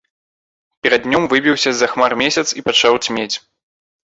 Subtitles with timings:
[0.87, 3.31] Перад днём выбіўся з-за хмар месяц і пачаў цьмець.